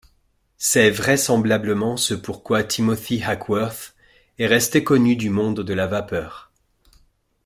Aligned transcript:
C'est 0.57 0.89
vraisemblablement 0.89 1.95
ce 1.95 2.15
pourquoi 2.15 2.63
Timothy 2.63 3.21
Hackworth 3.23 3.93
est 4.39 4.47
resté 4.47 4.83
connu 4.83 5.15
du 5.15 5.29
monde 5.29 5.59
de 5.59 5.73
la 5.75 5.85
vapeur. 5.85 6.51